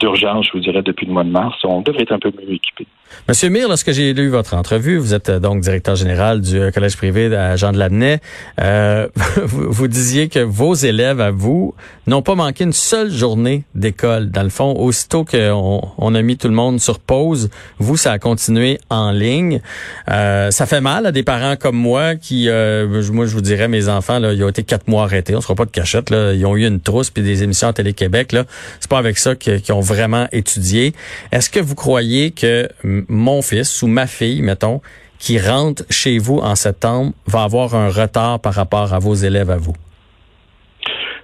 d'urgence, 0.00 0.46
je 0.46 0.52
vous 0.52 0.60
dirais 0.60 0.82
depuis 0.82 1.06
le 1.06 1.12
mois 1.12 1.24
de 1.24 1.30
mars, 1.30 1.56
on 1.64 1.80
devrait 1.80 2.02
être 2.02 2.12
un 2.12 2.18
peu 2.18 2.30
mieux 2.38 2.54
équipé. 2.54 2.86
Monsieur 3.28 3.50
Mire, 3.50 3.68
lorsque 3.68 3.92
j'ai 3.92 4.14
lu 4.14 4.30
votre 4.30 4.54
entrevue, 4.54 4.96
vous 4.96 5.12
êtes 5.12 5.28
euh, 5.28 5.38
donc 5.38 5.60
directeur 5.60 5.96
général 5.96 6.40
du 6.40 6.58
euh, 6.58 6.70
collège 6.70 6.96
privé 6.96 7.34
à 7.36 7.56
Jean 7.56 7.72
de 7.72 7.78
Lamennais. 7.78 8.20
Euh, 8.58 9.06
vous, 9.44 9.86
disiez 9.86 10.28
que 10.28 10.38
vos 10.38 10.74
élèves 10.74 11.20
à 11.20 11.30
vous 11.30 11.74
n'ont 12.06 12.22
pas 12.22 12.34
manqué 12.34 12.64
une 12.64 12.72
seule 12.72 13.10
journée 13.10 13.64
d'école. 13.74 14.30
Dans 14.30 14.42
le 14.42 14.48
fond, 14.48 14.74
aussitôt 14.74 15.26
qu'on 15.26 15.82
on 15.98 16.14
a 16.14 16.22
mis 16.22 16.38
tout 16.38 16.48
le 16.48 16.54
monde 16.54 16.80
sur 16.80 17.00
pause, 17.00 17.50
vous, 17.78 17.98
ça 17.98 18.12
a 18.12 18.18
continué 18.18 18.78
en 18.88 19.10
ligne. 19.10 19.60
Ça 20.06 20.64
fait 20.66 20.80
mal 20.80 21.04
à 21.04 21.12
des 21.12 21.22
parents 21.22 21.56
comme 21.56 21.76
moi 21.76 22.14
qui, 22.16 22.46
moi, 22.46 23.26
je 23.26 23.32
vous 23.32 23.42
dirais, 23.42 23.68
mes 23.68 23.88
enfants, 23.88 24.18
là, 24.18 24.32
ils 24.32 24.42
ont 24.42 24.48
été 24.48 24.62
quatre 24.62 24.88
mois 24.88 25.04
arrêtés. 25.04 25.36
On 25.36 25.40
se 25.40 25.46
fera 25.46 25.54
pas 25.54 25.66
de 25.66 25.70
cachette. 25.70 26.08
Là. 26.08 26.32
Ils 26.32 26.46
ont 26.46 26.56
eu 26.56 26.66
une 26.66 26.80
trousse 26.80 27.10
puis 27.10 27.22
des 27.22 27.42
émissions 27.42 27.68
à 27.68 27.72
Télé-Québec. 27.72 28.32
Là, 28.32 28.44
c'est 28.80 28.90
pas 28.90 28.98
avec 28.98 29.18
ça 29.18 29.34
qu'ils 29.34 29.72
ont 29.72 29.80
vraiment 29.80 30.28
étudié. 30.32 30.94
Est-ce 31.30 31.50
que 31.50 31.60
vous 31.60 31.74
croyez 31.74 32.30
que 32.30 32.68
mon 33.08 33.42
fils 33.42 33.82
ou 33.82 33.86
ma 33.86 34.06
fille, 34.06 34.42
mettons, 34.42 34.80
qui 35.18 35.38
rentre 35.38 35.82
chez 35.90 36.18
vous 36.18 36.38
en 36.38 36.54
septembre, 36.54 37.12
va 37.26 37.42
avoir 37.42 37.74
un 37.74 37.88
retard 37.88 38.38
par 38.40 38.54
rapport 38.54 38.94
à 38.94 38.98
vos 38.98 39.14
élèves 39.14 39.50
à 39.50 39.56
vous? 39.56 39.74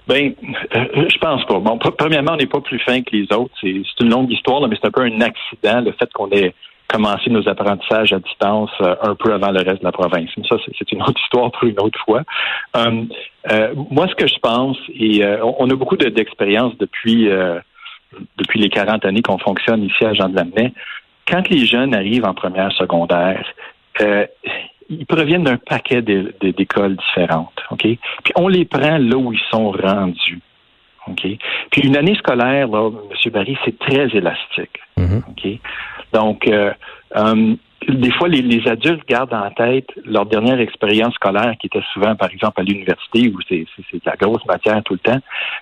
Ben, 0.07 0.33
euh, 0.75 1.05
je 1.09 1.17
pense 1.17 1.43
pas. 1.45 1.59
Bon, 1.59 1.77
pr- 1.77 1.95
premièrement, 1.97 2.33
on 2.33 2.37
n'est 2.37 2.45
pas 2.45 2.61
plus 2.61 2.77
fin 2.79 3.01
que 3.01 3.15
les 3.15 3.25
autres. 3.33 3.53
C'est 3.61 3.73
une 4.01 4.09
longue 4.09 4.31
histoire, 4.31 4.67
mais 4.67 4.75
c'est 4.79 4.87
un 4.87 4.91
peu 4.91 5.01
un 5.01 5.21
accident, 5.21 5.81
le 5.81 5.91
fait 5.93 6.11
qu'on 6.13 6.29
ait 6.31 6.53
commencé 6.87 7.31
nos 7.31 7.47
apprentissages 7.49 8.13
à 8.13 8.19
distance 8.19 8.69
euh, 8.81 8.95
un 9.01 9.15
peu 9.15 9.33
avant 9.33 9.49
le 9.49 9.61
reste 9.63 9.79
de 9.79 9.85
la 9.85 9.91
province. 9.91 10.29
Ça, 10.47 10.57
c'est- 10.63 10.91
une 10.91 11.01
autre 11.01 11.19
histoire 11.23 11.51
pour 11.51 11.63
une 11.67 11.79
autre 11.79 11.97
fois. 12.05 12.21
Euh, 12.77 13.03
euh, 13.51 13.73
moi, 13.89 14.07
ce 14.07 14.13
que 14.13 14.27
je 14.27 14.37
pense, 14.39 14.77
et 14.93 15.23
euh, 15.23 15.43
on 15.57 15.67
a 15.71 15.75
beaucoup 15.75 15.97
de- 15.97 16.09
d'expérience 16.09 16.77
depuis 16.77 17.27
euh, 17.29 17.59
depuis 18.37 18.59
les 18.59 18.69
40 18.69 19.03
années 19.05 19.23
qu'on 19.23 19.39
fonctionne 19.39 19.83
ici 19.83 20.05
à 20.05 20.13
Jean 20.13 20.29
de 20.29 20.35
Lamennais. 20.35 20.71
Quand 21.27 21.47
les 21.49 21.65
jeunes 21.65 21.93
arrivent 21.95 22.25
en 22.25 22.33
première 22.33 22.71
secondaire, 22.73 23.45
euh, 24.01 24.25
ils 24.89 25.05
proviennent 25.05 25.43
d'un 25.43 25.57
paquet 25.57 26.01
d'é- 26.01 26.27
d'é- 26.39 26.53
d'écoles 26.53 26.95
différentes, 26.95 27.59
OK? 27.71 27.81
Puis 27.81 28.33
on 28.35 28.47
les 28.47 28.65
prend 28.65 28.97
là 28.97 29.17
où 29.17 29.33
ils 29.33 29.39
sont 29.49 29.71
rendus, 29.71 30.39
OK? 31.07 31.25
Puis 31.71 31.81
une 31.83 31.97
année 31.97 32.15
scolaire, 32.15 32.67
là, 32.67 32.89
M. 32.91 33.31
Barry, 33.31 33.57
c'est 33.65 33.77
très 33.79 34.07
élastique, 34.15 34.79
Mhm. 34.97 35.23
OK? 35.29 35.47
Donc, 36.13 36.47
euh, 36.47 36.71
euh, 37.15 37.55
des 37.89 38.11
fois, 38.11 38.27
les, 38.27 38.41
les 38.41 38.67
adultes 38.67 39.07
gardent 39.07 39.33
en 39.33 39.49
tête 39.51 39.89
leur 40.05 40.25
dernière 40.25 40.59
expérience 40.59 41.13
scolaire, 41.15 41.53
qui 41.59 41.67
était 41.67 41.83
souvent, 41.93 42.15
par 42.15 42.29
exemple, 42.31 42.61
à 42.61 42.63
l'université, 42.63 43.29
où 43.29 43.39
c'est 43.49 43.65
de 43.93 43.99
la 44.05 44.15
grosse 44.15 44.45
matière 44.45 44.81
tout 44.83 44.93
le 44.93 44.99
temps. 44.99 45.19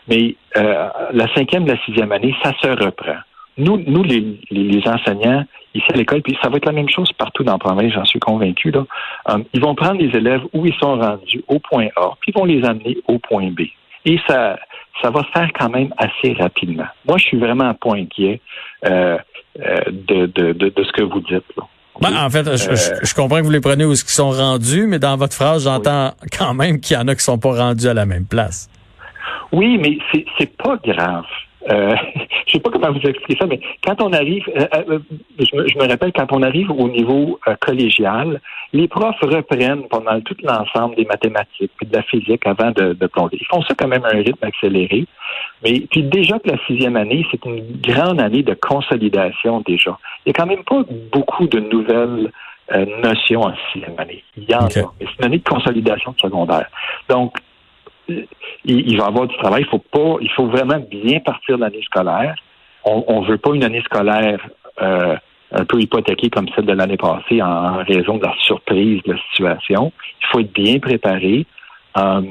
Mais 0.08 0.36
euh, 0.58 0.90
la 1.14 1.34
cinquième, 1.34 1.66
la 1.66 1.78
sixième 1.86 2.12
année, 2.12 2.36
ça 2.44 2.52
se 2.62 2.68
reprend. 2.68 3.18
Nous, 3.58 3.78
nous 3.88 4.04
les, 4.04 4.82
enseignants, 4.88 5.44
ici 5.76 5.86
à 5.94 5.98
l'école, 5.98 6.22
puis 6.22 6.38
ça 6.42 6.50
va 6.50 6.58
être 6.58 6.66
la 6.66 6.72
même 6.72 6.90
chose 6.90 7.12
partout 7.14 7.44
dans 7.44 7.54
la 7.54 7.58
province, 7.60 7.92
j'en 7.94 8.06
suis 8.06 8.20
convaincu. 8.20 8.72
Là. 8.72 8.84
Euh, 9.30 9.40
ils 9.54 9.62
vont 9.62 9.76
prendre 9.76 10.00
les 10.02 10.16
élèves 10.18 10.42
où 10.54 10.66
ils 10.66 10.74
sont 10.76 10.98
rendus 11.00 11.44
au 11.48 11.60
point 11.60 11.88
A, 11.96 12.10
puis 12.20 12.32
ils 12.34 12.38
vont 12.40 12.46
les 12.46 12.64
amener 12.66 12.98
au 13.08 13.20
point 13.20 13.50
B. 13.52 13.62
Et 14.06 14.20
ça, 14.28 14.58
ça 15.02 15.10
va 15.12 15.22
se 15.22 15.32
faire 15.32 15.50
quand 15.58 15.70
même 15.70 15.94
assez 15.98 16.34
rapidement. 16.34 16.86
Moi, 17.08 17.18
je 17.18 17.24
suis 17.26 17.38
vraiment 17.38 17.74
pas 17.76 17.96
inquiet 17.96 18.42
euh, 18.86 19.18
euh, 19.62 19.78
de, 19.92 20.26
de, 20.26 20.52
de, 20.54 20.70
de 20.70 20.84
ce 20.84 20.92
que 20.92 21.04
vous 21.04 21.20
dites. 21.22 21.44
Là. 21.58 21.64
Ben, 22.02 22.26
en 22.26 22.30
fait, 22.32 22.44
je, 22.58 22.76
je- 22.76 23.06
je 23.06 23.14
comprends 23.14 23.38
que 23.38 23.44
vous 23.44 23.52
les 23.52 23.62
prenez 23.62 23.86
où 23.86 23.92
ils 23.92 23.98
sont 23.98 24.32
rendus, 24.32 24.88
mais 24.88 24.98
dans 25.00 25.16
votre 25.16 25.36
phrase, 25.36 25.64
j'entends 25.66 26.12
quand 26.38 26.54
même 26.56 26.80
qu'il 26.80 26.98
y 26.98 27.00
en 27.00 27.08
a 27.08 27.14
qui 27.16 27.24
sont 27.24 27.38
pas 27.38 27.52
rendus 27.56 27.88
à 27.88 27.94
la 27.94 28.06
même 28.08 28.26
place. 28.26 28.68
Oui, 29.52 29.78
mais 29.78 29.98
c'est 30.40 30.58
pas 30.58 30.76
grave. 30.84 31.26
Euh, 31.70 31.96
je 32.48 32.54
sais 32.54 32.60
pas 32.60 32.70
comment 32.70 32.92
vous 32.92 33.08
expliquer 33.08 33.38
ça, 33.40 33.46
mais 33.48 33.60
quand 33.86 34.02
on 34.02 34.12
arrive, 34.14 34.44
euh, 34.56 34.68
euh, 34.90 35.00
je, 35.40 35.56
me, 35.56 35.68
je 35.68 35.78
me 35.78 35.88
rappelle 35.88 36.12
quand 36.14 36.32
on 36.32 36.42
arrive 36.42 36.72
au 36.72 36.90
niveau 36.90 37.40
euh, 37.48 37.56
collégial, 37.60 38.42
les 38.74 38.88
profs 38.88 39.20
reprennent 39.22 39.88
pendant 39.88 40.20
tout 40.22 40.36
l'ensemble 40.44 40.96
des 40.96 41.06
mathématiques 41.06 41.72
puis 41.78 41.88
de 41.88 41.96
la 41.96 42.04
physique 42.04 42.46
avant 42.46 42.72
de, 42.72 42.94
de 42.94 43.08
plonger. 43.08 43.38
Ils 43.40 43.48
font 43.48 43.62
ça 43.62 43.76
quand 43.78 43.88
même 43.88 44.04
à 44.06 44.10
un 44.10 44.22
rythme 44.22 44.44
accéléré. 44.44 45.06
Mais 45.64 45.82
puis 45.90 46.04
déjà 46.04 46.40
que 46.40 46.50
la 46.50 46.58
sixième 46.66 46.96
année, 46.96 47.26
c'est 47.32 47.44
une 47.46 47.64
grande 47.82 48.20
année 48.20 48.44
de 48.44 48.54
consolidation 48.54 49.62
déjà. 49.66 49.98
Il 50.26 50.30
y 50.30 50.32
a 50.32 50.34
quand 50.34 50.48
même 50.48 50.64
pas 50.64 50.84
beaucoup 51.12 51.48
de 51.48 51.60
nouvelles 51.60 52.32
euh, 52.74 52.86
notions 53.04 53.42
en 53.42 53.54
sixième 53.72 53.96
année. 53.98 54.24
Il 54.38 54.50
y 54.50 54.56
en 54.56 54.66
a, 54.66 54.68
mais 54.68 55.06
c'est 55.06 55.20
une 55.20 55.26
année 55.26 55.40
de 55.40 55.50
consolidation 55.50 56.12
de 56.12 56.20
secondaire. 56.20 56.68
Donc, 57.10 57.38
il, 58.08 58.28
il 58.66 58.98
va 58.98 59.06
y 59.06 59.08
avoir 59.08 59.28
du 59.28 59.38
travail. 59.38 59.64
Il 59.64 59.70
faut 59.70 59.80
pas, 59.80 60.18
il 60.22 60.30
faut 60.32 60.48
vraiment 60.48 60.80
bien 60.80 61.20
partir 61.20 61.58
de 61.58 61.62
l'année 61.62 61.84
scolaire. 61.84 62.36
On, 62.86 63.04
on 63.08 63.22
veut 63.22 63.38
pas 63.38 63.54
une 63.54 63.64
année 63.64 63.82
scolaire 63.82 64.40
euh, 64.82 65.16
un 65.52 65.66
peu 65.66 65.80
hypothéquée 65.80 66.30
comme 66.30 66.48
celle 66.56 66.66
de 66.66 66.74
l'année 66.74 66.98
passée 66.98 67.42
en, 67.42 67.48
en 67.48 67.84
raison 67.84 68.18
de 68.18 68.26
la 68.26 68.34
surprise 68.40 69.02
de 69.04 69.14
la 69.14 69.20
situation. 69.30 69.92
Il 70.22 70.28
faut 70.28 70.40
être 70.40 70.54
bien 70.54 70.80
préparé. 70.80 71.46
Euh, 71.98 72.22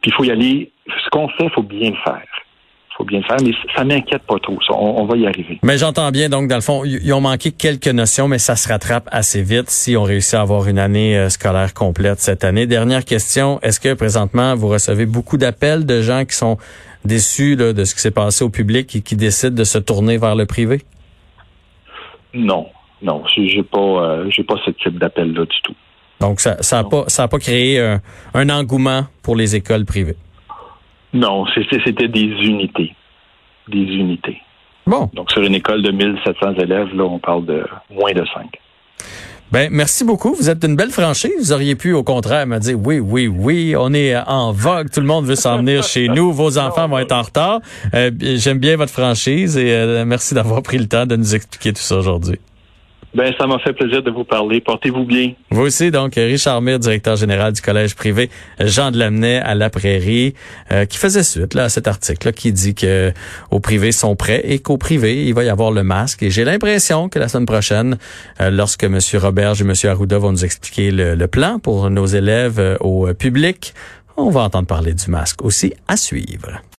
puis 0.00 0.10
il 0.10 0.12
faut 0.12 0.24
y 0.24 0.30
aller. 0.30 0.70
Ce 0.86 1.10
qu'on 1.10 1.28
fait, 1.28 1.44
il 1.44 1.50
faut 1.50 1.62
bien 1.62 1.90
le 1.90 1.96
faire. 1.96 2.26
Faut 2.98 3.04
bien 3.04 3.20
le 3.20 3.24
faire, 3.24 3.36
mais 3.42 3.52
ça 3.76 3.84
m'inquiète 3.84 4.24
pas 4.24 4.34
trop. 4.42 4.58
Ça. 4.66 4.74
On, 4.74 5.02
on 5.02 5.06
va 5.06 5.16
y 5.16 5.24
arriver. 5.24 5.60
Mais 5.62 5.78
j'entends 5.78 6.10
bien, 6.10 6.28
donc, 6.28 6.48
dans 6.48 6.56
le 6.56 6.60
fond, 6.60 6.84
ils 6.84 7.12
ont 7.12 7.20
manqué 7.20 7.52
quelques 7.52 7.86
notions, 7.86 8.26
mais 8.26 8.38
ça 8.38 8.56
se 8.56 8.68
rattrape 8.68 9.08
assez 9.12 9.40
vite 9.40 9.70
si 9.70 9.96
on 9.96 10.02
réussit 10.02 10.34
à 10.34 10.40
avoir 10.40 10.66
une 10.66 10.80
année 10.80 11.16
euh, 11.16 11.28
scolaire 11.28 11.74
complète 11.74 12.18
cette 12.18 12.42
année. 12.42 12.66
Dernière 12.66 13.04
question, 13.04 13.60
est-ce 13.62 13.78
que 13.78 13.94
présentement, 13.94 14.56
vous 14.56 14.66
recevez 14.66 15.06
beaucoup 15.06 15.36
d'appels 15.36 15.86
de 15.86 16.02
gens 16.02 16.24
qui 16.24 16.34
sont 16.34 16.58
déçus 17.04 17.54
là, 17.54 17.72
de 17.72 17.84
ce 17.84 17.94
qui 17.94 18.00
s'est 18.00 18.10
passé 18.10 18.42
au 18.44 18.50
public 18.50 18.96
et 18.96 19.00
qui 19.00 19.14
décident 19.14 19.54
de 19.54 19.62
se 19.64 19.78
tourner 19.78 20.18
vers 20.18 20.34
le 20.34 20.46
privé? 20.46 20.82
Non, 22.34 22.66
non, 23.00 23.22
j'ai 23.34 23.46
j'ai 23.48 23.62
pas, 23.62 23.78
euh, 23.78 24.28
j'ai 24.28 24.42
pas 24.42 24.56
ce 24.66 24.70
type 24.72 24.98
d'appel 24.98 25.32
là 25.34 25.44
du 25.44 25.56
tout. 25.62 25.74
Donc, 26.20 26.40
ça 26.40 26.56
ça 26.62 26.80
a 26.80 26.82
Non. 26.82 26.88
pas 26.88 27.04
ça 27.06 27.22
a 27.22 27.28
pas 27.28 27.38
créé 27.38 27.80
un, 27.80 28.00
un 28.34 28.50
engouement 28.50 29.06
pour 29.22 29.36
les 29.36 29.54
écoles 29.54 29.84
privées. 29.84 30.16
Non, 31.12 31.46
c'était 31.54 31.80
c'était 31.84 32.08
des 32.08 32.20
unités, 32.26 32.94
des 33.68 33.78
unités. 33.78 34.38
Bon, 34.86 35.10
Donc 35.12 35.30
sur 35.30 35.42
une 35.42 35.54
école 35.54 35.82
de 35.82 35.90
1700 35.90 36.54
élèves, 36.54 36.94
là, 36.94 37.04
on 37.04 37.18
parle 37.18 37.44
de 37.44 37.62
moins 37.90 38.12
de 38.12 38.24
5. 38.34 38.46
ben 39.52 39.68
merci 39.70 40.02
beaucoup. 40.04 40.34
Vous 40.34 40.48
êtes 40.48 40.64
une 40.64 40.76
belle 40.76 40.90
franchise. 40.90 41.32
Vous 41.38 41.52
auriez 41.52 41.74
pu, 41.76 41.92
au 41.92 42.02
contraire, 42.02 42.46
me 42.46 42.58
dire 42.58 42.76
oui, 42.82 42.98
oui, 42.98 43.26
oui, 43.26 43.74
on 43.78 43.92
est 43.92 44.16
en 44.16 44.52
vogue. 44.52 44.90
Tout 44.90 45.00
le 45.00 45.06
monde 45.06 45.26
veut 45.26 45.34
s'en 45.36 45.58
venir 45.58 45.82
chez 45.82 46.08
nous. 46.08 46.32
Vos 46.32 46.56
enfants 46.58 46.88
vont 46.88 46.98
être 46.98 47.12
en 47.12 47.22
retard. 47.22 47.60
Euh, 47.94 48.10
J'aime 48.36 48.58
bien 48.58 48.76
votre 48.76 48.92
franchise 48.92 49.56
et 49.58 49.72
euh, 49.72 50.04
merci 50.06 50.34
d'avoir 50.34 50.62
pris 50.62 50.78
le 50.78 50.86
temps 50.86 51.06
de 51.06 51.16
nous 51.16 51.34
expliquer 51.34 51.72
tout 51.72 51.82
ça 51.82 51.96
aujourd'hui. 51.96 52.38
Ben, 53.14 53.32
ça 53.38 53.46
m'a 53.46 53.58
fait 53.58 53.72
plaisir 53.72 54.02
de 54.02 54.10
vous 54.10 54.24
parler. 54.24 54.60
Portez-vous 54.60 55.04
bien. 55.04 55.32
Vous 55.50 55.62
aussi, 55.62 55.90
donc, 55.90 56.14
Richard 56.14 56.60
Mire, 56.60 56.78
directeur 56.78 57.16
général 57.16 57.52
du 57.52 57.62
collège 57.62 57.94
privé 57.94 58.28
Jean 58.60 58.90
de 58.90 58.98
Lamennais 58.98 59.38
à 59.38 59.54
la 59.54 59.70
Prairie, 59.70 60.34
euh, 60.72 60.84
qui 60.84 60.98
faisait 60.98 61.22
suite 61.22 61.54
là, 61.54 61.64
à 61.64 61.68
cet 61.68 61.88
article 61.88 62.28
là, 62.28 62.32
qui 62.32 62.52
dit 62.52 62.74
que 62.74 63.12
au 63.50 63.60
privé 63.60 63.92
sont 63.92 64.14
prêts 64.14 64.42
et 64.44 64.58
qu'au 64.58 64.76
privé, 64.76 65.24
il 65.24 65.34
va 65.34 65.44
y 65.44 65.48
avoir 65.48 65.70
le 65.70 65.82
masque. 65.82 66.22
Et 66.22 66.30
j'ai 66.30 66.44
l'impression 66.44 67.08
que 67.08 67.18
la 67.18 67.28
semaine 67.28 67.46
prochaine, 67.46 67.96
euh, 68.40 68.50
lorsque 68.50 68.84
M. 68.84 68.98
Roberge 69.14 69.62
et 69.62 69.64
M. 69.64 69.72
Arruda 69.84 70.18
vont 70.18 70.32
nous 70.32 70.44
expliquer 70.44 70.90
le, 70.90 71.14
le 71.14 71.28
plan 71.28 71.58
pour 71.58 71.88
nos 71.88 72.06
élèves 72.06 72.60
euh, 72.60 72.76
au 72.80 73.12
public, 73.14 73.72
on 74.16 74.30
va 74.30 74.42
entendre 74.42 74.66
parler 74.66 74.92
du 74.92 75.10
masque 75.10 75.42
aussi 75.44 75.72
à 75.86 75.96
suivre. 75.96 76.60